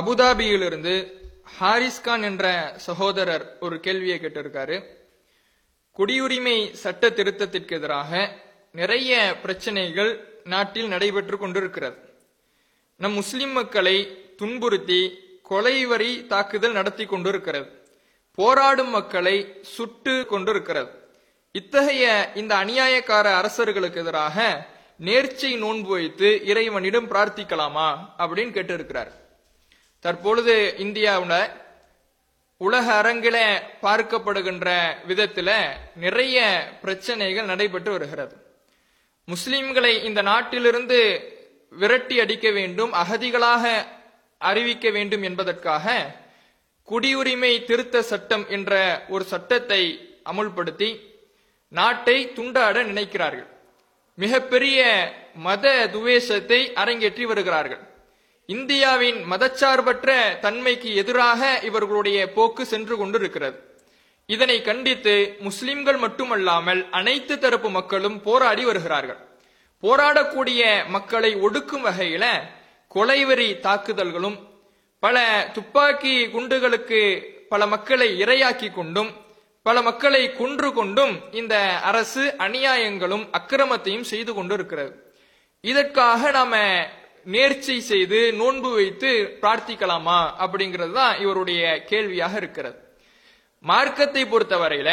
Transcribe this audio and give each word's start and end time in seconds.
அபுதாபியிலிருந்து 0.00 1.12
Harris 1.58 2.00
Khan 2.00 2.22
என்ற 2.22 2.74
சகோதரர் 2.76 3.56
ஒரு 3.60 3.80
கேள்வியை 3.80 4.18
கேட்டிருக்காரு. 4.18 4.84
குடியுரிமை 5.98 6.72
சட்ட 6.72 7.08
திருத்தத்திற்கு 7.08 7.70
எதிராக 7.70 8.36
நிறைய 8.72 9.36
பிரச்சனைகள் 9.42 10.40
நாட்டில் 10.44 10.88
நடைபெற்று 10.88 11.38
கொண்டிருக்கிறது. 11.38 11.96
நம் 12.96 13.12
முஸ்லிம் 13.12 13.52
மக்களை 13.52 13.96
துன்புறுத்தி 14.36 15.18
கொலை 15.42 15.86
வரி 15.86 16.26
தாக்குதல் 16.26 16.72
நடத்தி 16.72 17.04
கொண்டிருக்கிறது. 17.04 17.68
போராடும் 18.34 18.90
மக்களை 18.90 19.58
சுட்டு 19.62 20.26
கொண்டிருக்கிறது. 20.26 20.90
இத்தகைய 21.52 22.32
இந்த 22.34 22.54
அநியாயக்கார 22.54 23.26
அரசர்களுக்கு 23.34 24.00
எதிராக 24.00 24.66
நேர்ச்சை 25.00 25.58
நோன்பு 25.58 25.88
வைத்து 25.88 26.46
இறைவனிடம் 26.46 27.10
பிரார்த்திக்கலாமா 27.10 27.88
அப்படின்னு 28.18 28.54
கேட்டிருக்கிறார். 28.58 29.19
தற்பொழுது 30.00 30.74
இந்தியாவுல 30.78 31.34
உலக 32.56 32.86
அரங்கில 33.02 33.36
பார்க்கப்படுகின்ற 33.82 34.68
விதத்தில் 35.06 35.54
நிறைய 35.94 36.38
பிரச்சனைகள் 36.82 37.44
நடைபெற்று 37.44 37.90
வருகிறது. 37.92 38.34
முஸ்லிம்களை 39.28 40.04
இந்த 40.04 40.22
நாட்டிலிருந்து 40.22 40.98
விரட்டி 41.70 42.20
அடிக்க 42.20 42.50
வேண்டும் 42.50 42.92
அகதிகளாக 42.92 43.64
அறிவிக்க 44.38 44.90
வேண்டும் 44.90 45.22
என்பதற்காக 45.22 46.14
குடியுரிமை 46.88 47.64
திருத்த 47.64 48.02
சட்டம் 48.02 48.48
என்ற 48.48 49.04
ஒரு 49.08 49.24
சட்டத்தை 49.24 49.82
அமுல்படுத்தி 50.24 50.90
நாட்டை 51.68 52.32
துண்டாட 52.36 52.82
நினைக்கிறார்கள். 52.82 53.48
மிகப்பெரிய 54.14 54.80
மத 55.34 55.86
துவேஷத்தை 55.86 56.60
அரங்கேற்றி 56.74 57.22
வருகிறார்கள். 57.22 57.82
இந்தியாவின் 58.54 59.18
மதச்சார்பற்ற 59.30 60.10
தன்மைக்கு 60.38 60.90
எதிராக 61.02 61.58
இவர்களுடைய 61.62 62.18
போக்கு 62.36 62.62
சென்று 62.72 62.94
கொண்டிருக்கிறது. 62.96 63.58
இதனை 64.26 64.56
கண்டித்து 64.62 65.14
முஸ்லிம்கள் 65.40 65.96
மட்டுமல்லாமல் 65.96 66.80
அனைத்து 66.90 67.34
தரப்பு 67.38 67.68
மக்களும் 67.70 68.16
போராடி 68.22 68.64
வருகிறார்கள். 68.64 69.20
போராடக்கூடிய 69.82 70.62
மக்களை 70.88 71.30
ஒடுக்கும் 71.46 71.84
வகையில 71.88 72.24
கொலைவெறி 72.94 73.48
தாக்குதல்களும் 73.66 74.38
பல 75.04 75.16
துப்பாக்கி 75.52 76.14
குண்டுகளுக்கு 76.26 77.00
பல 77.48 77.66
மக்களை 77.66 78.08
இரையாக்கி 78.22 78.68
கொண்டும் 78.74 79.10
பல 79.66 79.76
மக்களை 79.82 80.22
கொன்று 80.32 80.68
கொண்டும் 80.72 81.14
இந்த 81.32 81.54
அரசு 81.90 82.22
அநியாயங்களும் 82.38 83.24
அக்கிரமத்தையும் 83.38 84.08
செய்து 84.12 84.34
கொண்டிருக்கிறது. 84.34 84.92
இதற்காக 85.64 86.30
நாம 86.30 86.56
நேர்ச்சை 87.26 87.78
செய்து 87.78 88.32
நோன்பு 88.32 88.74
வைத்து 88.74 89.38
பிரார்த்திக்கலாமா 89.40 90.18
அப்படிங்கிறது 90.38 90.92
தான் 90.92 91.18
இவருடைய 91.18 91.84
கேள்வியாக 91.84 92.36
இருக்கிறது. 92.36 92.78
மார்க்கத்தை 93.60 94.24
பொறுத்தவரையில 94.24 94.90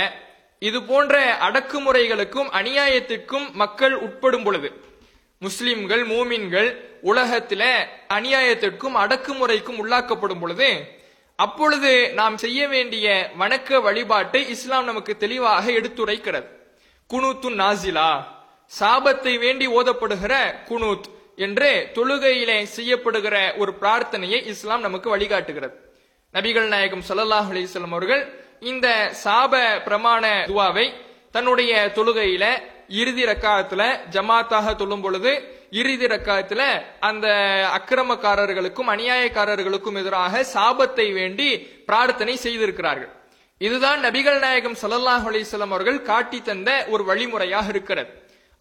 இது 0.60 0.84
போன்ற 0.84 1.38
அடக்குமுறைகளுக்கும் 1.50 2.50
அநியாயத்திற்கும் 2.60 3.54
மக்கள் 3.54 3.96
உட்படும் 3.96 4.44
பொழுது 4.44 4.70
முஸ்லிம்கள் 5.40 6.08
மூமின்கள் 6.08 6.70
உலகத்தில 7.04 7.64
அநியாயத்திற்கும் 8.10 8.96
அடக்குமுறைக்கும் 9.04 9.80
உள்ளாக்கப்படும் 9.84 10.40
பொழுது 10.40 10.96
அப்பொழுது 11.36 12.14
நாம் 12.14 12.38
செய்ய 12.38 12.68
வேண்டிய 12.68 13.32
வணக்க 13.40 13.82
வழிபாட்டை 13.82 14.50
இஸ்லாம் 14.50 14.86
நமக்கு 14.86 15.18
தெளிவாக 15.18 15.72
எடுத்துரைக்கிறது. 15.72 16.48
குனூத்து 17.10 17.50
நாசிலா 17.62 18.10
சாபத்தை 18.80 19.40
வேண்டி 19.40 19.68
ஓதப்படுகிற 19.68 20.34
குனூத் 20.70 21.06
என்று 21.46 21.70
தொழுகையிலே 21.96 22.58
செய்யப்படுகிற 22.76 23.36
ஒரு 23.62 23.72
பிரார்த்தனையை 23.82 24.40
இஸ்லாம் 24.54 24.86
நமக்கு 24.88 25.08
வழிகாட்டுகிறது. 25.16 25.76
நபிகள் 26.36 26.70
நாயகம் 26.74 27.04
சல்லாஹ் 27.10 27.52
அலிஸ்லாம் 27.54 27.96
அவர்கள் 27.98 28.24
இந்த 28.72 28.88
சாப 29.24 29.54
பிரமாண 29.88 30.24
துவாவை 30.52 30.88
தன்னுடைய 31.36 31.72
தொழுகையில 31.98 32.46
இறுதி 33.02 33.24
ரக்காயத்துல 33.30 33.84
ஜமாத்தாக 34.16 34.68
தொழும் 34.82 35.04
பொழுது 35.06 35.32
இறுதி 35.80 36.08
ரக்காயத்துல 36.14 36.62
அந்த 37.10 37.28
அக்கிரமக்காரர்களுக்கும் 37.78 38.92
அநியாயக்காரர்களுக்கும் 38.94 40.00
எதிராக 40.02 40.44
சாபத்தை 40.56 41.08
வேண்டி 41.20 41.50
பிரார்த்தனை 41.90 42.36
செய்திருக்கிறார்கள். 42.46 43.12
இதுதான் 43.62 44.00
நபிகள் 44.06 44.40
நாயகம் 44.46 44.78
சல்லாஹ் 44.84 45.26
அலிஸ்லாம் 45.32 45.76
அவர்கள் 45.76 46.00
காட்டி 46.12 46.40
தந்த 46.50 46.70
ஒரு 46.94 47.04
வழிமுறையாக 47.10 47.68
இருக்கிறது. 47.76 48.12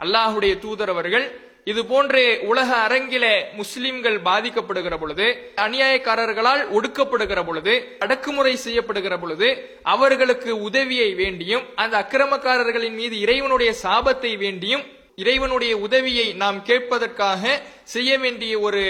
அல்லாஹுடைய 0.01 0.55
தூதர் 0.65 0.93
அவர்கள் 0.95 1.27
இது 1.67 1.85
போன்று 1.87 2.41
உலக 2.47 2.71
அரங்கிலே 2.77 3.33
முஸ்லிம்கள் 3.53 4.19
பாதிக்கப்படுகிற 4.25 4.99
பொழுது 4.99 5.27
அநியாயக்காரர்களால் 5.57 6.63
ஒடுக்கப்படுகிற 6.71 7.41
பொழுது 7.45 7.75
அடக்குமுறை 7.99 8.53
செய்யப்படுகிற 8.57 9.15
பொழுது 9.21 9.49
அவர்களுக்கு 9.83 10.51
உதவியை 10.59 11.15
வேண்டியும் 11.15 11.65
அந்த 11.75 11.97
அக்கிரமக்காரர்களின் 12.03 12.95
மீது 12.95 13.19
இறைவனுடைய 13.19 13.75
சாபத்தை 13.83 14.33
வேண்டியும் 14.39 14.85
இறைவனுடைய 15.17 15.79
உதவியை 15.79 16.27
நாம் 16.35 16.63
கேட்பதற்காக 16.63 17.43
செய்ய 17.85 18.19
வேண்டிய 18.19 18.61
ஒரு 18.61 18.83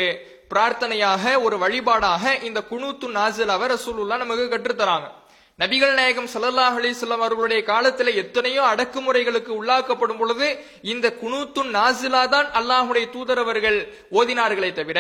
பிரார்த்தனையாக 0.49 1.43
ஒரு 1.43 1.59
வழிபாடாக 1.59 2.43
இந்த 2.43 2.61
குனூத்து 2.71 3.09
அவர் 3.49 3.73
ரசூலுல்லா 3.73 4.17
நமக்கு 4.17 4.47
கற்றுத்தராங்க. 4.49 5.09
நபிகள் 5.61 5.95
நாயகம் 5.99 6.27
ஸல்லல்லாஹு 6.33 6.77
அலிசல்லாம் 6.81 7.23
அவர்களுடைய 7.25 7.61
காலத்துல 7.69 8.13
எத்தனையோ 8.23 8.63
அடக்குமுறைகளுக்கு 8.71 9.53
உள்ளாக்கப்படும் 9.61 10.19
பொழுது 10.23 10.47
இந்த 10.93 11.07
குனூத்து 11.21 11.63
நாசிலா 11.77 12.21
தான் 12.35 12.49
அல்லாஹுடைய 12.59 13.05
தூதரவர்கள் 13.15 13.79
ஓதினார்களே 14.19 14.71
தவிர 14.81 14.99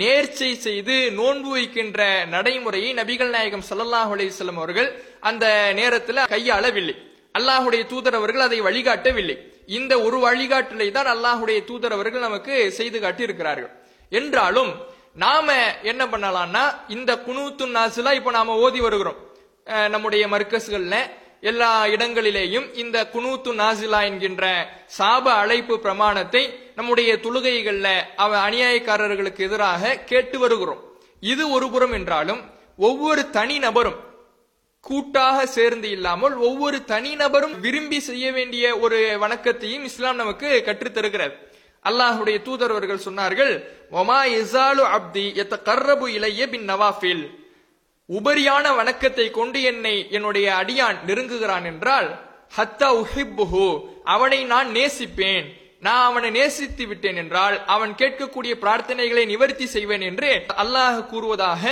நேர்ச்சை 0.00 0.50
செய்து 0.66 0.96
நோன்பு 1.20 1.50
வைக்கின்ற 1.56 2.00
நடைமுறையை 2.34 2.90
நபிகள் 3.00 3.32
நாயகம் 3.36 3.64
சல்லல்லாஹ் 3.70 4.12
அலைஹி 4.16 4.50
அவர்கள் 4.56 4.90
அந்த 5.30 5.46
நேரத்துல 5.80 6.26
கையாளவில்லை. 6.34 6.96
அல்லாஹுடைய 7.38 7.82
தூதரவர்கள் 7.94 8.46
அதை 8.48 8.60
வழிகாட்டவில்லை. 8.68 9.36
இந்த 9.78 9.92
ஒரு 10.06 10.18
வழிகாட்டலை 10.28 10.88
தான் 10.96 11.10
அல்லாஹுடைய 11.16 11.58
தூதரவர்கள் 11.72 12.26
நமக்கு 12.28 12.54
செய்து 12.78 12.98
காட்டி 13.04 13.28
இருக்கிறார்கள் 13.28 13.72
என்றாலும் 14.12 14.72
நாம 15.24 15.46
என்ன 15.90 16.02
பண்ணலாம்னா 16.12 16.64
இந்த 16.96 17.12
குனூத்து 17.28 17.74
நாசிலா 17.78 18.12
இப்ப 18.20 18.32
நாம 18.38 18.56
ஓதி 18.66 18.80
வருகிறோம். 18.86 19.20
நம்முடைய 19.66 20.24
மர்க்கஸ்கள்ல 20.28 20.96
எல்லா 21.50 21.70
இடங்களிலேயும் 21.94 22.66
இந்த 22.82 22.96
குனூத்து 23.14 23.50
நாசிலா 23.60 24.00
என்கின்ற 24.08 24.44
சாப 24.98 25.24
அழைப்பு 25.42 25.74
பிரமாணத்தை 25.80 26.42
நம்முடைய 26.78 27.10
தொழுகைகள்ல 27.24 27.88
அவ 28.24 28.32
அநியாயக்காரர்களுக்கு 28.48 29.42
எதிராக 29.48 29.96
கேட்டு 30.10 30.38
வருகிறோம். 30.38 30.82
இது 31.32 31.44
ஒரு 31.56 31.66
புறம் 31.70 31.94
என்றாலும் 31.98 32.40
ஒவ்வொரு 32.88 33.22
தனி 33.30 33.56
நபரும் 33.58 33.98
கூட்டாக 34.80 35.38
சேர்ந்து 35.56 35.88
இல்லாமல் 35.96 36.34
ஒவ்வொரு 36.48 36.78
தனிநபரும் 36.92 37.52
விரும்பி 37.64 37.98
செய்ய 38.08 38.32
வேண்டிய 38.32 38.64
ஒரு 38.84 38.98
வணக்கத்தையும் 39.24 39.84
இஸ்லாம் 39.90 40.20
நமக்கு 40.22 40.48
கற்றுத்தருகிறது. 40.66 41.34
அல்லாஹுடைய 41.84 42.38
தூதரவர்கள் 42.46 43.04
சொன்னார்கள் 43.04 43.52
ஒமா 44.00 44.18
இசாலு 44.40 44.82
அப்தி 44.96 45.24
எத்த 45.42 45.54
கர்ரபு 45.68 46.06
இலைய 46.16 46.42
பின் 46.50 46.68
நவாஃபில். 46.70 47.24
உபரியான 48.16 48.66
வணக்கத்தை 48.76 49.24
கொண்டு 49.30 49.58
என்னை 49.62 49.92
என்னுடைய 50.16 50.46
அடியான் 50.60 50.96
நெருங்குகிறான் 51.08 51.66
என்றால் 51.70 52.08
ஹத்தா 52.56 52.88
உஹிப்புஹு 53.02 53.66
அவனை 54.14 54.38
நான் 54.52 54.68
நேசிப்பேன். 54.78 55.46
நான் 55.86 56.04
அவனை 56.08 56.30
நேசித்து 56.30 56.84
விட்டேன் 56.86 57.18
என்றால் 57.22 57.56
அவன் 57.74 57.92
கேட்கக்கூடிய 58.00 58.52
பிரார்த்தனைகளை 58.64 59.24
நிவர்த்தி 59.32 59.66
செய்வேன் 59.66 60.04
என்று 60.08 60.30
அல்லாஹ் 60.62 60.98
கூறுவதாக 61.12 61.62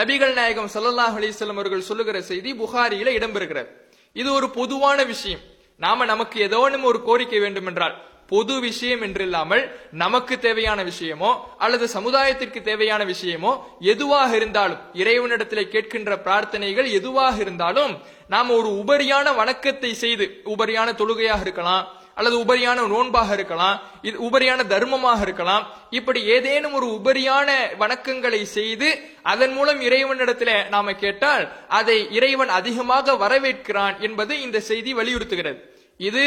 நபிகள் 0.00 0.34
நாயகம் 0.38 0.70
சல்லாஹ் 0.74 1.16
அலைஹி 1.18 1.50
அவர்கள் 1.56 1.88
சொல்லுகிற 1.90 2.20
செய்தி 2.30 2.52
புகாரியில 2.52 3.08
இடம்பெறுகிறது. 3.18 3.68
இது 4.16 4.28
ஒரு 4.38 4.48
பொதுவான 4.50 4.98
விஷயம். 5.12 5.42
நாம 5.76 6.04
நமக்கு 6.04 6.38
ஏதோ 6.46 6.60
ஒரு 6.90 7.00
கோரிக்கை 7.08 7.40
வேண்டும் 7.40 7.68
என்றால் 7.72 7.96
பொது 8.30 8.54
விஷயம் 8.60 9.02
என்றில்லாமல் 9.02 9.62
நமக்கு 10.02 10.34
தேவையான 10.38 10.80
விஷயமோ 10.84 11.30
அல்லது 11.58 11.86
சமுதாயத்திற்கு 11.96 12.60
தேவையான 12.62 13.04
விஷயமோ 13.04 13.52
எதுவாக 13.92 14.30
இருந்தாலும் 14.36 14.82
இறைவனிடத்திலே 14.94 15.64
கேட்கின்ற 15.74 16.18
பிரார்த்தனைகள் 16.26 16.90
எதுவாக 16.90 17.36
இருந்தாலும் 17.36 17.94
நாம் 18.28 18.50
ஒரு 18.50 18.68
உபரியான 18.82 19.34
வணக்கத்தை 19.34 19.94
செய்து 19.94 20.26
உபரியான 20.44 20.94
தொழுகையாக 20.94 21.40
இருக்கலாம் 21.40 21.86
அல்லது 22.14 22.36
உபரியான 22.44 22.84
நோன்பாக 22.86 23.30
இருக்கலாம் 23.32 23.76
இது 24.02 24.16
உபரியான 24.28 24.60
தர்மமாக 24.66 25.20
இருக்கலாம் 25.20 25.64
இப்படி 25.90 26.20
ஏதேனும் 26.36 26.72
ஒரு 26.72 26.86
உபரியான 26.98 27.48
வணக்கங்களை 27.78 28.40
செய்து 28.56 28.88
அதன் 29.22 29.52
மூலம் 29.52 29.80
இறைவனிடத்திலே 29.80 30.56
நாம 30.68 30.94
கேட்டால் 30.94 31.44
அதை 31.68 31.98
இறைவன் 32.18 32.52
அதிகமாக 32.58 33.14
வரவேற்கிறான் 33.14 33.96
என்பது 33.98 34.32
இந்த 34.42 34.60
செய்தி 34.60 34.92
வலியுறுத்துகிறது. 34.94 35.60
இது 36.00 36.24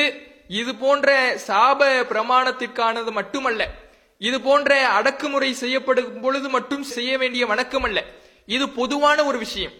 இது 0.47 0.75
போன்ற 0.75 1.37
சாப 1.47 2.03
பிரமாணத்திற்கானது 2.03 3.11
மட்டுமல்ல. 3.11 3.69
இது 4.17 4.41
போன்ற 4.41 4.87
அடக்குமுறை 4.87 5.53
செய்யப்படும் 5.53 6.19
பொழுது 6.19 6.49
மட்டும் 6.49 6.83
செய்ய 6.83 7.17
வேண்டிய 7.17 7.45
வணக்கம் 7.45 7.83
அல்ல 7.83 8.03
இது 8.45 8.69
பொதுவான 8.69 9.25
ஒரு 9.25 9.37
விஷயம். 9.37 9.71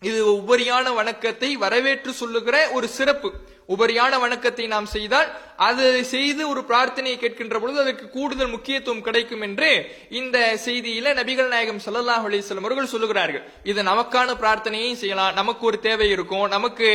இது 0.00 0.26
உபரியான 0.32 0.94
வணக்கத்தை 0.94 1.56
வரவேற்று 1.56 2.12
சொல்லுகிற 2.12 2.70
ஒரு 2.70 2.88
சிறப்பு. 2.88 3.32
உபரியான 3.68 4.18
வணக்கத்தை 4.18 4.66
நாம் 4.66 4.86
செய்தால் 4.86 5.28
அது 5.56 6.04
செய்து 6.04 6.48
ஒரு 6.48 6.60
பிரார்த்தனையை 6.68 7.16
கேட்கின்ற 7.22 7.56
பொழுது 7.60 7.80
அதற்கு 7.80 8.08
கூடுதல் 8.08 8.50
முக்கியத்துவம் 8.54 9.02
கிடைக்கும் 9.02 9.40
என்று 9.40 9.68
இந்த 10.10 10.58
செய்தியில 10.64 11.12
நபிகள் 11.18 11.50
நாயகம் 11.52 11.80
சல்லாஹ் 11.84 12.24
அலிஸ்லம் 12.28 12.64
அவர்கள் 12.64 12.90
சொல்லுகிறார்கள். 12.94 13.44
இது 13.64 13.82
நமக்கான 13.82 14.34
பிரார்த்தனையும் 14.42 14.98
செய்யலாம். 15.02 15.34
நமக்கு 15.34 15.66
ஒரு 15.66 15.78
தேவை 15.80 16.08
இருக்கும். 16.10 16.48
நமக்கு 16.48 16.88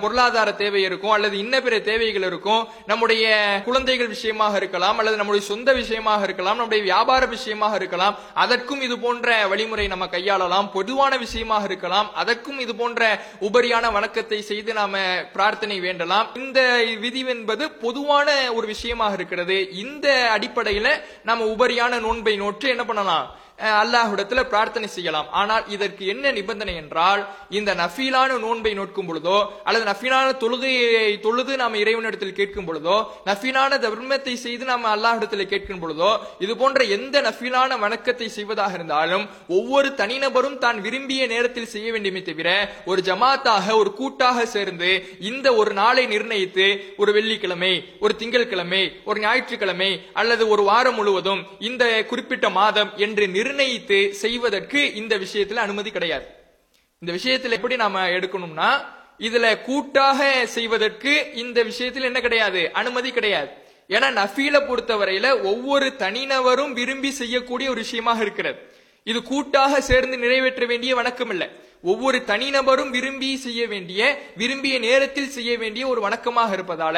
பொருளாதார 0.00 0.52
தேவை 0.52 0.82
இருக்கும். 0.82 1.10
அல்லது 1.10 1.38
இன்ன 1.38 1.60
பிற 1.60 1.78
தேவைகள் 1.80 2.26
இருக்கும். 2.30 2.68
நம்முடைய 2.86 3.62
குழந்தைகள் 3.64 4.10
விஷயமாக 4.16 4.56
இருக்கலாம். 4.56 4.98
அல்லது 4.98 5.16
நம்முடைய 5.16 5.46
சொந்த 5.46 5.72
விஷயமாக 5.72 6.22
இருக்கலாம். 6.22 6.56
நம்முடைய 6.56 6.84
வியாபார 6.84 7.26
விஷயமாக 7.26 7.74
இருக்கலாம். 7.74 8.18
அதற்கும் 8.34 8.80
இது 8.80 8.98
போன்ற 8.98 9.46
வழிமுறை 9.46 9.86
நம்ம 9.86 10.06
கையாளலாம். 10.16 10.70
பொதுவான 10.72 11.16
விஷயமாக 11.16 11.64
இருக்கலாம். 11.64 12.10
அதற்கும் 12.14 12.58
இது 12.58 12.74
போன்ற 12.74 13.22
உபரியான 13.40 13.92
வணக்கத்தை 13.92 14.42
செய்து 14.42 14.72
நாம 14.72 14.98
பிரார்த்தனை 15.32 15.80
வேண்டும்? 15.80 15.99
வேண்டலாம் 16.00 16.36
இந்த 16.36 16.84
விதி 17.00 17.24
என்பது 17.26 17.70
பொதுவான 17.70 18.52
ஒரு 18.52 18.66
விஷயமாக 18.66 19.14
இருக்கிறது. 19.14 19.68
இந்த 19.72 20.30
அடிப்படையில 20.38 20.88
நம்ம 21.24 21.44
உபரியான 21.44 22.00
நோன்பை 22.00 22.36
நோற்று 22.36 22.68
என்ன 22.68 22.84
பண்ணலாம்? 22.84 23.26
அல்லாஹுடத்துல 23.80 24.40
பிரார்த்தனை 24.44 24.88
செய்யலாம். 24.88 25.28
ஆனால் 25.32 25.64
இதற்கு 25.68 26.02
என்ன 26.06 26.32
நிபந்தனை 26.32 26.74
என்றால் 26.74 27.22
இந்த 27.50 27.70
நஃபீலான 27.74 28.38
நோன்பை 28.38 28.72
நோக்கும் 28.74 29.08
பொழுதோ 29.08 29.38
அல்லது 29.64 29.84
நஃபீலான 29.84 30.28
தொழுகையை 30.42 31.10
தொழுது 31.18 31.52
நாம 31.56 31.76
இறைவனிடத்தில் 31.76 32.36
கேட்கும் 32.40 32.68
பொழுதோ 32.68 32.96
நஃபீலான 33.26 33.78
தர்மத்தை 33.78 34.34
செய்து 34.36 34.64
நாம் 34.64 34.86
அல்லாஹிடத்தில் 34.92 35.50
கேட்கும் 35.52 35.82
பொழுதோ 35.82 36.10
இது 36.38 36.52
போன்ற 36.56 36.84
எந்த 36.96 37.16
நஃபீலான 37.20 37.78
வணக்கத்தை 37.78 38.28
செய்வதாக 38.28 38.74
இருந்தாலும் 38.74 39.24
ஒவ்வொரு 39.48 39.88
தனிநபரும் 39.94 40.58
தான் 40.58 40.78
விரும்பிய 40.80 41.26
நேரத்தில் 41.26 41.70
செய்ய 41.74 41.88
வேண்டுமே 41.92 42.22
தவிர 42.22 42.48
ஒரு 42.84 43.02
ஜமாத்தாக 43.02 43.76
ஒரு 43.76 43.92
கூட்டாக 43.92 44.46
சேர்ந்து 44.46 44.90
இந்த 45.30 45.46
ஒரு 45.54 45.72
நாளை 45.72 46.04
நிர்ணயித்து 46.06 46.66
ஒரு 46.96 47.12
வெள்ளிக்கிழமை 47.12 47.72
ஒரு 48.00 48.14
திங்கட்கிழமை 48.16 48.82
ஒரு 49.04 49.20
ஞாயிற்றுக்கிழமை 49.20 49.90
அல்லது 50.12 50.46
ஒரு 50.48 50.62
வாரம் 50.62 50.94
முழுவதும் 50.94 51.44
இந்த 51.60 51.84
குறிப்பிட்ட 52.10 52.46
மாதம் 52.50 52.90
என்று 52.98 53.26
நிர்ணயித்து 53.50 54.14
செய்வதற்கு 54.14 54.94
இந்த 54.94 55.18
விஷயத்துல 55.18 55.54
அனுமதி 55.54 55.90
கிடையாது. 55.90 56.26
இந்த 56.98 57.12
விஷயத்துல 57.12 57.50
எப்படி 57.50 57.76
நாம 57.76 58.08
எடுக்கணும்னா 58.08 58.70
இதுல 59.18 59.62
கூட்டாக 59.62 60.46
செய்வதற்கு 60.46 61.12
இந்த 61.34 61.62
விஷயத்தில் 61.62 62.02
என்ன 62.02 62.20
கிடையாது? 62.20 62.72
அனுமதி 62.72 63.10
கிடையாது. 63.10 63.50
ஏன்னா 63.88 64.08
நஃபீல 64.18 64.56
பொறுத்தவரையில 64.66 65.42
ஒவ்வொரு 65.42 65.92
தனிநபரும் 65.98 66.72
விரும்பி 66.72 67.10
செய்யக்கூடிய 67.10 67.70
ஒரு 67.70 67.80
விஷயமாக 67.80 68.22
இருக்கிறது. 68.22 68.58
இது 69.04 69.22
கூட்டாக 69.22 69.80
சேர்ந்து 69.80 70.18
நிறைவேற்ற 70.18 70.66
வேண்டிய 70.66 70.94
வணக்கம் 70.94 71.30
இல்லை. 71.30 71.48
ஒவ்வொரு 71.84 72.18
தனிநபரும் 72.30 72.90
விரும்பி 72.94 73.28
செய்ய 73.44 73.60
வேண்டிய 73.66 74.00
விரும்பிய 74.40 74.74
நேரத்தில் 74.78 75.30
செய்ய 75.36 75.52
வேண்டிய 75.58 75.84
ஒரு 75.92 76.00
வணக்கமாக 76.06 76.50
இருப்பதால 76.56 76.96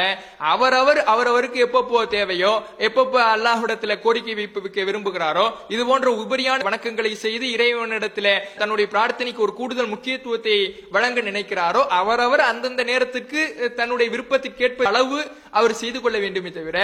அவரவர் 0.53 1.01
அவரவருக்கு 1.13 1.59
எப்பப்போ 1.67 2.01
தேவையோ 2.15 2.53
எப்பப்போ 2.87 3.21
அல்லாஹ்விடத்துல 3.35 3.97
கோரிக்கை 4.05 4.35
வைக்க 4.39 4.85
விரும்புகிறாரோ 4.89 5.45
இது 5.75 5.83
போன்ற 5.91 6.11
உபரியான 6.23 6.67
வணக்கங்களை 6.69 7.13
செய்து 7.25 7.47
இறைவனிடத்துல 7.57 8.33
தன்னுடைய 8.61 8.87
பிரார்த்தனைக்கு 8.95 9.45
ஒரு 9.47 9.55
கூடுதல் 9.61 9.93
முக்கியத்துவத்தை 9.93 10.57
வழங்க 10.97 11.21
நினைக்கிறாரோ 11.31 11.85
அவரவர் 12.01 12.43
அந்தந்த 12.51 12.85
நேரத்துக்கு 12.91 13.43
தன்னுடைய 13.81 14.09
விருப்பத்திற்கேற்ப 14.15 14.89
அளவு 14.91 15.21
அவர் 15.61 15.75
செய்து 15.83 15.99
கொள்ள 16.01 16.19
வேண்டுமே 16.25 16.51
தவிர 16.51 16.79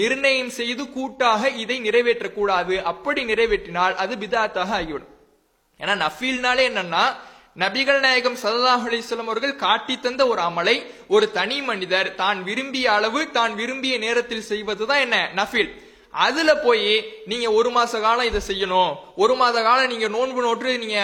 நிர்ணயம் 0.00 0.52
செய்து 0.58 0.84
கூட்டாக 0.96 1.50
இதை 1.62 1.76
நிறைவேற்றக்கூடாது. 1.86 2.74
அப்படி 2.92 3.22
நிறைவேற்றினால் 3.30 3.94
அது 4.02 4.14
பிதாத்தாக 4.22 4.72
ஆகிவிடும். 4.78 5.12
ஏன்னா 5.80 5.94
நஃபீல்னாலே 6.04 6.64
என்னன்னா 6.70 7.04
நபிகள் 7.62 8.00
நாயகம் 8.04 8.38
சல்லாஹ் 8.42 8.84
அலிஸ்லம் 8.88 9.28
அவர்கள் 9.30 9.52
காட்டி 9.64 9.94
தந்த 10.04 10.22
ஒரு 10.30 10.40
அமலை 10.46 10.74
ஒரு 11.14 11.26
தனி 11.36 11.58
மனிதர் 11.68 12.08
தான் 12.20 12.38
விரும்பிய 12.48 12.86
அளவு 12.92 13.20
தான் 13.36 13.52
விரும்பிய 13.60 13.94
நேரத்தில் 14.04 14.48
செய்வதுதான் 14.48 15.02
என்ன? 15.06 15.18
நஃபீல். 15.40 15.70
அதுல 16.24 16.50
போய் 16.64 16.88
நீங்க 17.30 17.46
ஒரு 17.58 17.70
மாச 17.76 18.00
காலம் 18.04 18.28
இதை 18.30 18.40
செய்யணும். 18.48 18.92
ஒரு 19.22 19.34
மாத 19.40 19.62
காலம் 19.66 19.90
நீங்க 19.92 20.08
நோன்பு 20.16 20.40
நோற்று 20.46 20.72
நீங்க 20.84 20.98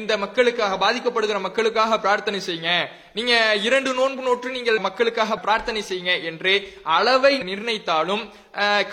இந்த 0.00 0.12
மக்களுக்காக 0.24 0.76
பாதிக்கப்படுகிற 0.84 1.40
மக்களுக்காக 1.46 1.98
பிரார்த்தனை 2.04 2.40
செய்யுங்க. 2.46 2.72
நீங்க 3.18 3.32
இரண்டு 3.66 3.92
நோன்பு 3.98 4.22
நோற்று 4.26 4.50
நீங்கள் 4.56 4.78
மக்களுக்காக 4.86 5.38
பிரார்த்தனை 5.46 5.82
செய்யுங்க 5.88 6.14
என்று 6.30 6.54
அளவை 6.98 7.34
நிர்ணயித்தாலும் 7.50 8.22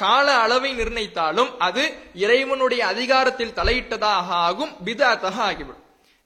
கால 0.04 0.28
அளவை 0.46 0.72
நிர்ணயித்தாலும் 0.82 1.52
அது 1.68 1.86
இறைவனுடைய 2.26 2.82
அதிகாரத்தில் 2.94 3.56
தலையிட்டதாக 3.62 4.28
ஆகும் 4.48 4.74
பிதாத்தாக 4.88 5.40
ஆகிவிடும். 5.50 5.84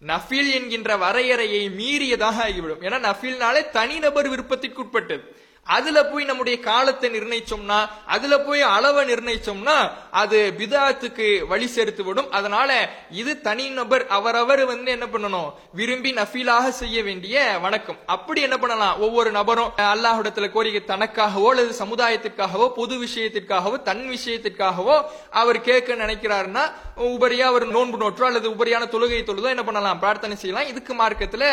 நஃபீல் 0.08 0.52
என்கின்ற 0.52 0.98
வரையறையை 0.98 1.70
மீறியதாக 1.70 2.42
ஆகிவிடும். 2.42 2.82
ஏன்னா 2.82 3.00
நஃபீல்னாலே 3.10 3.70
தனிநபர் 3.70 4.30
விருப்பத்திற்கு 4.30 4.82
உட்பட்டது 4.82 5.24
அதுல 5.66 6.06
போய் 6.06 6.26
நம்முடைய 6.26 6.60
காலத்தை 6.60 7.10
நிர்ணயிச்சோம்னா 7.10 7.78
அதுல 8.06 8.40
போய் 8.40 8.62
அளவை 8.62 9.04
நிர்ணயிச்சோம்னா 9.12 9.76
அது 10.22 10.54
பிதாத்துக்கு 10.58 11.28
வழி 11.48 11.68
சேர்த்து 11.68 12.04
விடும் 12.04 12.32
அதனால 12.32 12.70
இது 13.10 13.42
தனிநபர் 13.42 14.08
அவரவர் 14.08 14.64
வந்து 14.66 14.92
என்ன 14.92 15.06
பண்ணணும்? 15.06 15.54
விரும்பி 15.72 16.14
நஃபீலாக 16.14 16.70
செய்ய 16.70 17.04
வேண்டிய 17.04 17.60
வணக்கம். 17.60 17.98
அப்படி 18.06 18.42
என்ன 18.42 18.58
பண்ணலாம்? 18.58 19.00
ஒவ்வொரு 19.00 19.32
நபரும் 19.32 19.72
அல்லாஹ்விடத்துல 19.94 20.50
கோரிக்கை 20.52 20.84
தனக்காகவோ 20.92 21.48
அல்லது 21.54 21.74
சமுதாயத்திற்காகவோ 21.84 22.68
பொது 22.80 22.98
விஷயத்திற்காகவோ 23.06 23.82
தன் 23.82 24.06
விஷயத்திற்காகவோ 24.16 24.98
அவர் 25.30 25.62
கேட்க 25.62 25.96
நினைக்கிறாருன்னா 26.04 26.66
உபரியா 26.98 27.48
அவர் 27.54 27.68
நோன்பு 27.68 27.98
நோற்றோ 28.04 28.26
அல்லது 28.32 28.50
உபரியான 28.56 28.90
தொழுகை 28.96 29.24
தொழுதோ 29.24 29.50
என்ன 29.56 29.64
பண்ணலாம்? 29.64 30.00
பிரார்த்தனை 30.00 30.38
செய்யலாம். 30.38 30.68
இதுக்கு 30.68 30.94
மார்க்கத்துல 30.94 31.44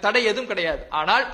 தடை 0.00 0.24
எதுவும் 0.24 0.46
கிடையாது. 0.46 0.82
ஆனால் 0.90 1.26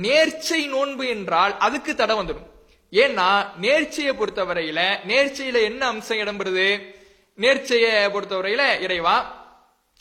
நேர்ச்சை 0.00 0.68
நோன்பு 0.68 1.08
என்றால் 1.08 1.58
அதுக்கு 1.58 1.94
தடை 1.94 2.16
வந்துடும். 2.16 2.50
ஏன்னா 2.90 3.46
நேர்ச்சையை 3.60 4.12
பொறுத்தவரையில 4.12 4.96
நேர்ச்சையில 5.08 5.62
என்ன 5.62 5.86
அம்சம் 5.86 6.18
இடம்பெறுது? 6.18 6.94
நேர்ச்சையை 7.36 8.08
பொறுத்தவரையில 8.08 8.80
இறைவா 8.80 9.40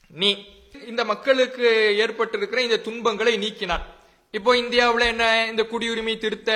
நீ 0.08 0.46
இந்த 0.88 1.06
மக்களுக்கு 1.06 1.96
ஏற்பட்டிருக்கிற 1.98 2.58
இந்த 2.58 2.78
துன்பங்களை 2.78 3.38
நீக்கினான். 3.38 3.86
இப்போ 4.32 4.58
இந்தியாவில் 4.58 5.08
என்ன 5.08 5.48
இந்த 5.50 5.64
குடியுரிமை 5.64 6.18
திருத்த 6.18 6.52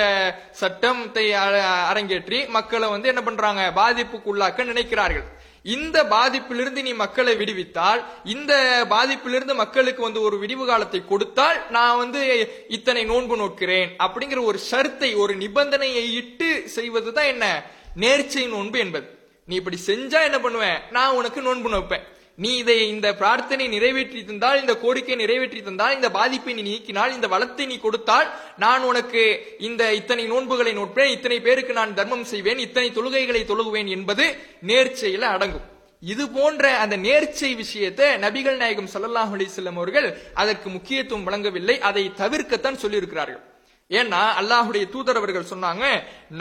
சட்டத்தை 0.52 1.34
அ- 1.34 1.92
அரங்கேற்றி 1.94 2.48
மக்களை 2.48 2.90
வந்து 2.90 3.08
என்ன 3.08 3.22
பண்றாங்க? 3.22 3.72
பாதிப்புக்குள்ளாக்க 3.76 4.64
நினைக்கிறார்கள். 4.64 5.24
இந்த 5.66 6.04
பாதிப்பிலிருந்து 6.04 6.82
நீ 6.82 6.94
மக்களை 6.94 7.36
விடுவித்தால் 7.36 8.02
இந்த 8.24 8.54
பாதிப்பிலிருந்து 8.90 9.56
மக்களுக்கு 9.56 10.02
வந்து 10.02 10.22
ஒரு 10.22 10.38
விடிவு 10.38 10.66
காலத்தை 10.66 11.06
கொடுத்தால் 11.06 11.70
நான் 11.70 11.98
வந்து 11.98 12.22
இத்தனை 12.68 13.04
நோன்பு 13.06 13.38
நோக்கிறேன் 13.38 13.90
அப்படிங்கிற 13.98 14.44
ஒரு 14.44 14.60
ஷர்த்தை 14.72 15.16
ஒரு 15.16 15.36
நிபந்தனையை 15.36 16.04
இட்டு 16.14 16.62
செய்வதுதான் 16.66 17.26
என்ன? 17.26 17.64
நேர்ச்சை 18.00 18.50
நோன்பு 18.50 18.80
என்பது. 18.80 19.08
நீ 19.46 19.56
இப்படி 19.56 19.78
செஞ்சா 19.86 20.22
என்ன 20.24 20.40
பண்ணுவேன்? 20.40 20.80
நான் 20.92 21.14
உனக்கு 21.14 21.42
நோன்பு 21.42 21.70
நோப்பேன். 21.70 22.06
நீ 22.44 22.50
இதை 22.62 22.76
இந்த 22.94 23.08
பிரார்த்தனை 23.20 23.66
நிறைவேற்றி 23.74 24.22
தந்தால் 24.30 24.62
இந்த 24.62 24.74
கோரிக்கை 24.82 25.16
நிறைவேற்றி 25.22 25.60
தந்தால் 25.68 25.94
இந்த 25.98 26.08
பாதிப்பை 26.16 26.54
நீ 26.58 26.64
நீக்கினால் 26.70 27.14
இந்த 27.18 27.28
வளத்தை 27.34 27.66
நீ 27.70 27.78
கொடுத்தால் 27.84 28.28
நான் 28.64 28.84
உனக்கு 28.90 29.24
இந்த 29.68 29.84
இத்தனை 30.00 30.26
நோன்புகளை 30.34 30.74
நோட்பேன் 30.80 31.14
இத்தனை 31.16 31.38
பேருக்கு 31.46 31.80
நான் 31.80 31.96
தர்மம் 32.00 32.28
செய்வேன் 32.34 32.60
இத்தனை 32.66 32.90
தொழுகைகளை 32.98 33.44
தொழுகுவேன் 33.52 33.90
என்பது 33.96 34.26
நேர்ச்சையில 34.72 35.32
அடங்கும். 35.38 35.66
இது 36.04 36.24
போன்ற 36.38 36.64
அந்த 36.84 36.96
நேர்ச்சை 37.08 37.52
விஷயத்தை 37.64 38.08
நபிகள் 38.26 38.62
நாயகம் 38.62 38.92
சல்லாஹ் 38.94 39.34
அலிசல்லம் 39.36 39.78
அவர்கள் 39.82 40.10
அதற்கு 40.42 40.68
முக்கியத்துவம் 40.76 41.26
வழங்கவில்லை. 41.28 41.76
அதை 41.90 42.04
தவிர்க்கத்தான் 42.22 42.82
சொல்லியிருக்கிறார்கள். 42.84 43.44
ஏன்னா 43.92 44.22
அல்லாஹுடைய 44.42 44.86
தூதர் 44.94 45.20
அவர்கள் 45.20 45.52
சொன்னாங்க 45.54 45.86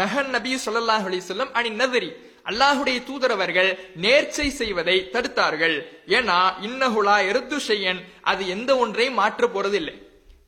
நஹன் 0.00 0.30
நபி 0.37 0.52
சொல்லாஹ் 0.66 1.07
அலிசல்லம் 1.11 1.52
அணி 1.61 1.71
நதரி. 1.83 2.11
அல்லாஹுடைய 2.51 2.99
தூதரவர்கள் 3.09 3.71
நேர்ச்சை 4.05 4.49
செய்வதை 4.61 4.97
தடுத்தார்கள். 5.15 5.77
ஏன்னா 6.17 6.39
இன்னகுலா 6.69 7.17
எருத்து 7.31 7.59
செய்யன் 7.71 8.01
அது 8.31 8.43
எந்த 8.55 8.71
ஒன்றையும் 8.83 9.19
மாற்ற 9.21 9.47
போறதில்லை. 9.55 9.95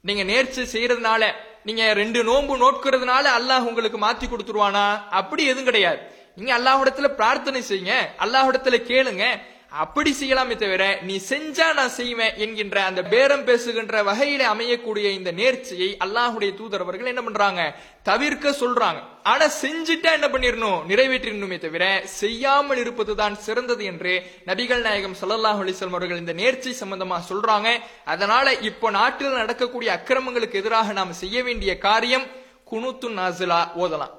நீங்க 0.09 0.25
நேர்ச்சி 0.33 0.63
செய்யறதுனால 0.75 1.23
நீங்க 1.69 1.85
ரெண்டு 2.01 2.21
நோன்பு 2.31 2.55
நோட்கிறதுனால 2.65 3.25
அல்லாஹ் 3.39 3.65
உங்களுக்கு 3.71 3.99
மாத்தி 4.05 4.27
கொடுத்துருவானா? 4.27 4.87
அப்படி 5.21 5.43
எதுவும் 5.53 5.69
கிடையாது. 5.71 6.01
நீங்க 6.39 6.53
அல்லாஹ்விடத்துல 6.59 7.09
பிரார்த்தனை 7.21 7.61
செய்யுங்க 7.71 7.95
அல்லாஹ்விடத்துல 8.25 8.79
கேளுங்க 8.91 9.25
அப்படி 9.85 10.11
செய்யலாமே 10.21 10.57
தவிர 10.57 10.85
நீ 11.09 11.15
செஞ்சா 11.29 11.75
நான் 11.79 11.93
செய்வேன் 11.97 12.37
என்கின்ற 12.45 12.77
அந்த 12.85 13.03
பேரம் 13.03 13.45
பேசுகின்ற 13.45 14.03
வகையில 14.09 14.43
அமையக்கூடிய 14.53 15.07
இந்த 15.19 15.31
நேர்ச்சியை 15.33 15.89
அல்லாஹுடைய 16.05 16.51
தூதர் 16.55 16.85
அவர்கள் 16.85 17.11
என்ன 17.13 17.23
பண்றாங்க? 17.23 17.63
தவிர்க்க 18.03 18.51
சொல்றாங்க. 18.51 19.01
ஆனா 19.23 19.47
செஞ்சுட்டா 19.63 20.11
என்ன 20.19 20.29
பண்ணிடணும் 20.35 20.81
நிறைவேற்றிடணுமே 20.91 21.59
தவிர 21.59 21.85
செய்யாமல் 22.05 22.77
இருப்பதுதான் 22.77 23.37
சிறந்தது 23.47 23.85
என்று 23.85 24.15
நபிகள் 24.47 24.85
நாயகம் 24.89 25.17
சல்லாஹ் 25.23 25.63
அலைஹி 25.63 25.89
அவர்கள் 25.89 26.23
இந்த 26.25 26.33
நேர்ச்சி 26.33 26.75
சம்பந்தமா 26.83 27.19
சொல்றாங்க. 27.31 27.71
அதனால 28.05 28.55
இப்போ 28.71 28.91
நாட்டில் 28.91 29.41
நடக்கக்கூடிய 29.43 29.93
அக்கிரமங்களுக்கு 29.99 30.61
எதிராக 30.63 30.93
நாம் 30.93 31.19
செய்ய 31.23 31.43
வேண்டிய 31.43 31.79
காரியம் 31.79 32.27
குனுத்து 32.65 33.11
நாசிலா 33.11 33.63
ஓதலாம். 33.83 34.15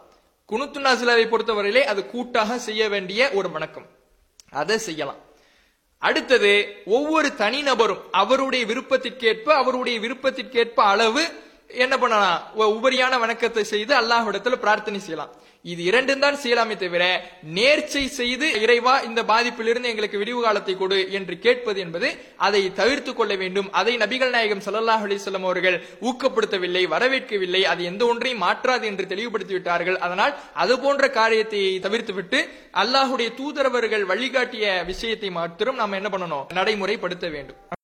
குனுத்து 0.45 0.79
நாசிலாவை 0.79 1.27
பொறுத்தவரையிலே 1.29 1.83
அது 1.93 2.03
கூட்டாக 2.15 2.59
செய்ய 2.67 2.83
வேண்டிய 2.89 3.29
ஒரு 3.39 3.51
வணக்கம். 3.51 3.87
அதை 4.49 4.77
செய்யலாம். 4.89 5.21
அடுத்தது 5.99 6.81
ஒவ்வொரு 6.85 7.31
தனிநபரும் 7.37 8.01
அவருடைய 8.11 8.65
விருப்பத்திற்கேற்ப 8.65 9.49
அவருடைய 9.49 9.99
விருப்பத்திற்கேற்ப 9.99 10.73
அளவு 10.75 11.27
என்ன 11.67 11.97
பண்ணலாம்? 11.97 12.41
உ- 12.53 12.63
உபரியான 12.63 13.19
வணக்கத்தை 13.19 13.63
செய்து 13.63 13.95
அல்லாஹ் 13.95 14.27
இடத்துல 14.31 14.55
பிரார்த்தனை 14.55 14.99
செய்யலாம். 14.99 15.29
இது 15.65 15.81
இரண்டும் 15.89 16.21
தான் 16.23 16.37
செய்யலாமே 16.41 16.75
தவிர 16.81 17.05
நேர்ச்சை 17.57 18.03
செய்து 18.17 18.47
இறைவா 18.63 18.93
இந்த 19.07 19.21
பாதிப்பிலிருந்து 19.31 19.91
எங்களுக்கு 19.91 20.21
விடிவு 20.21 20.41
காலத்தை 20.45 20.75
கொடு 20.81 20.99
என்று 21.17 21.35
கேட்பது 21.45 21.79
என்பது 21.85 22.09
அதை 22.47 22.61
தவிர்த்து 22.79 23.13
கொள்ள 23.13 23.35
வேண்டும். 23.43 23.69
அதை 23.79 23.93
நபிகள் 24.03 24.33
நாயகம் 24.35 24.63
சல்லாஹ் 24.67 25.05
அலிசல்லம் 25.07 25.47
அவர்கள் 25.49 25.77
ஊக்கப்படுத்தவில்லை 26.09 26.83
வரவேற்கவில்லை. 26.93 27.63
அது 27.73 27.83
எந்த 27.91 28.05
ஒன்றையும் 28.11 28.43
மாற்றாது 28.47 28.87
என்று 28.91 29.05
தெளிவுபடுத்தி 29.13 29.55
விட்டார்கள். 29.57 29.99
அதனால் 30.07 30.35
அது 30.63 30.75
போன்ற 30.85 31.09
காரியத்தை 31.19 31.63
தவிர்த்துவிட்டு 31.87 32.41
அல்லாஹுடைய 32.83 33.29
தூதரவர்கள் 33.41 34.09
வழிகாட்டிய 34.13 34.83
விஷயத்தை 34.91 35.31
மாத்திரம் 35.39 35.81
நாம் 35.83 35.99
என்ன 36.01 36.11
பண்ணணும்? 36.15 36.47
நடைமுறைப்படுத்த 36.59 37.27
வேண்டும். 37.37 37.59